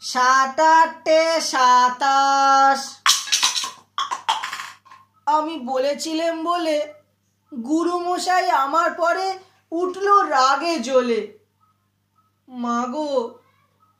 সাত 0.00 0.60
আটে 0.60 1.40
সাতাশ। 1.40 2.80
আমি 5.26 5.58
বলেছিলাম 5.58 6.44
বলে 6.44 6.92
গুরুমশাই 7.64 8.50
আমার 8.50 8.90
পরে 8.90 9.38
উঠল 9.70 10.06
রাগে 10.22 10.78
জ্বলে। 10.78 11.38
মাগো 12.48 13.38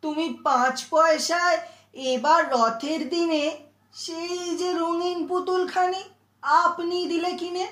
তুমি 0.02 0.38
পাঁচ 0.44 0.84
পয়সায় 0.90 1.58
এবার 1.94 2.50
রথের 2.50 3.08
দিনে 3.08 3.56
সেই 3.92 4.56
যে 4.56 4.72
রঙিন 4.72 5.26
পুতুলখানি 5.26 6.02
আপনি 6.42 7.06
দিলে 7.06 7.32
কিনে? 7.32 7.66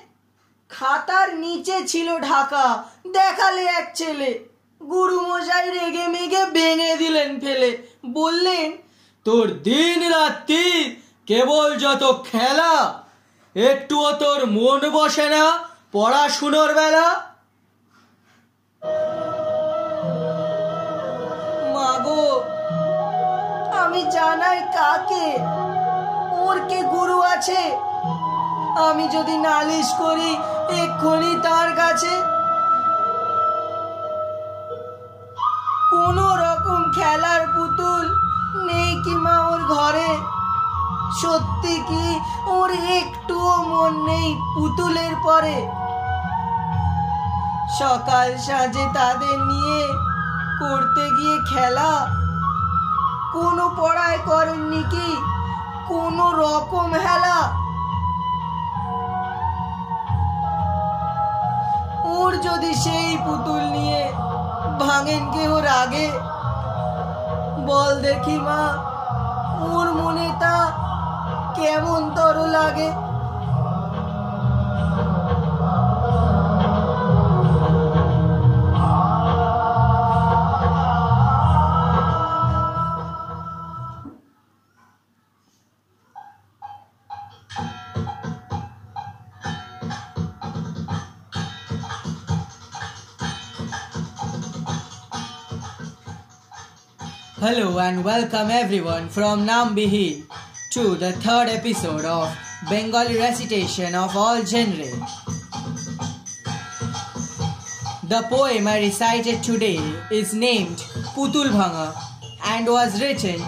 খাতার 0.69 1.37
নিচে 1.37 1.87
ছিল 1.87 2.19
ঢাকা, 2.19 2.83
দেখালে 3.07 3.65
এক 3.65 3.95
ছেলে। 3.95 4.49
গুরুমশাই 4.81 5.71
রেগে 5.71 6.07
মেগে 6.07 6.45
ভেঙে 6.45 6.97
দিলেন 6.97 7.39
ফেলে। 7.39 7.98
বললেন 8.13 8.77
তোর 9.25 9.47
দিন 9.47 9.99
রাত্রি 10.09 10.65
কেবল 11.27 11.75
যত 11.75 12.03
খেলা 12.31 13.01
একটুও 13.55 14.11
তোর 14.11 14.45
মন 14.45 14.81
বসে 14.89 15.29
না 15.29 15.43
পড়াশুনোর 15.91 16.73
বেলা। 16.73 17.07
মাগো 21.73 22.25
আমি 23.81 24.01
জানাই 24.11 24.59
কাকে? 24.75 25.27
ওর 26.41 26.57
কে 26.69 26.79
গুরু 26.83 27.21
আছে? 27.21 27.61
আমি 28.87 29.07
যদি 29.07 29.37
নালিশ 29.37 29.89
করি 29.93 30.31
এক্ষুনি 30.81 31.35
তার 31.43 31.69
কাছে। 31.75 32.13
কোন 35.91 36.17
রকম 36.43 36.81
নেই 36.97 37.38
কি 39.09 39.15
মা 39.15 39.39
ওর 39.39 39.61
ঘরে? 39.63 40.17
সত্যি 41.21 41.75
কি 41.87 42.19
ওর 42.45 42.71
একটুও 42.71 43.63
মন 43.63 44.05
নেই 44.05 44.35
পুতুলের 44.55 45.15
পরে? 45.23 45.69
সকাল 47.79 48.37
সাজে 48.37 48.85
তাদের 48.93 49.39
নিয়ে 49.39 49.87
করতে 50.59 51.03
গিয়ে 51.09 51.37
খেলা? 51.49 52.07
কোনো 53.33 53.69
পড়ায় 53.77 54.17
করেননি 54.25 54.83
কি? 54.91 55.17
কোনো 55.87 56.31
রকম 56.31 56.93
হেলা? 56.93 57.39
ওর 62.03 62.37
যদি 62.41 62.73
সেই 62.73 63.17
পুতুল 63.25 63.61
নিয়ে 63.61 64.11
ভাঙেন 64.79 65.31
কে 65.31 65.47
ওর 65.47 65.67
আগে 65.67 66.11
বল 67.65 68.01
দেখি 68.01 68.37
মা। 68.39 68.88
কেমন 71.78 72.00
তর 72.16 72.36
লাগে 72.56 72.88
Hello 97.40 97.78
and 97.78 98.04
welcome 98.04 98.50
everyone 98.50 99.08
from 99.08 99.46
Nambihi 99.46 100.24
to 100.71 100.95
the 100.95 101.11
third 101.13 101.49
episode 101.49 102.05
of 102.05 102.37
Bengali 102.69 103.17
recitation 103.17 103.95
of 103.95 104.15
all 104.15 104.45
genre. 104.45 104.85
The 108.03 108.23
poem 108.29 108.67
I 108.67 108.79
recited 108.79 109.41
today 109.41 109.79
is 110.11 110.35
named 110.35 110.77
Putul 111.15 111.49
Bhanga 111.49 111.95
and 112.45 112.67
was 112.67 113.01
written 113.01 113.39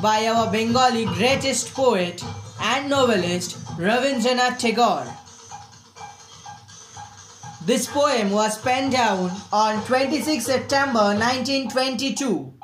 by 0.00 0.26
our 0.28 0.48
Bengali 0.52 1.06
greatest 1.06 1.74
poet 1.74 2.22
and 2.60 2.88
novelist 2.88 3.58
Ravindranath 3.76 4.58
Tagore. 4.58 5.12
This 7.66 7.88
poem 7.88 8.30
was 8.30 8.58
penned 8.58 8.92
down 8.92 9.32
on 9.52 9.84
26 9.86 10.44
September 10.44 11.14
1922. 11.18 12.59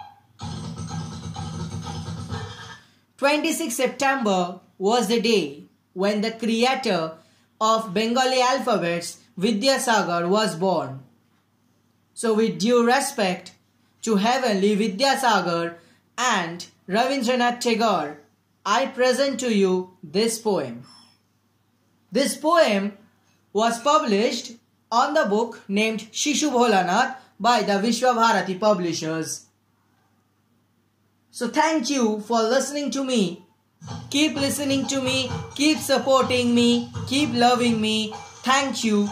26 3.18 3.74
September 3.74 4.60
was 4.78 5.08
the 5.08 5.20
day 5.20 5.64
when 5.94 6.20
the 6.20 6.32
creator 6.32 7.12
of 7.60 7.94
Bengali 7.94 8.40
alphabets 8.40 9.18
Vidyasagar 9.38 10.28
was 10.28 10.54
born. 10.54 11.00
So 12.12 12.34
with 12.34 12.58
due 12.58 12.86
respect 12.86 13.52
to 14.02 14.16
heavenly 14.16 14.76
Vidyasagar 14.76 15.76
and 16.18 16.66
Ravindranath 16.88 17.60
Tagore, 17.60 18.18
I 18.64 18.86
present 18.86 19.40
to 19.40 19.54
you 19.54 19.96
this 20.02 20.38
poem. 20.38 20.84
This 22.12 22.36
poem 22.36 22.96
was 23.52 23.80
published 23.80 24.52
on 24.92 25.14
the 25.14 25.24
book 25.24 25.62
named 25.68 26.00
Shishu 26.12 26.50
Bholanath 26.50 27.16
by 27.40 27.62
the 27.62 27.72
Vishwabharati 27.72 28.58
publishers. 28.60 29.45
So 31.36 31.48
thank 31.48 31.90
you 31.90 32.20
for 32.20 32.40
listening 32.40 32.90
to 32.92 33.04
me. 33.04 33.44
Keep 34.08 34.36
listening 34.36 34.86
to 34.86 35.02
me, 35.02 35.30
keep 35.54 35.76
supporting 35.76 36.54
me, 36.54 36.90
keep 37.08 37.28
loving 37.34 37.78
me. 37.78 38.14
Thank 38.42 38.82
you 38.82 39.10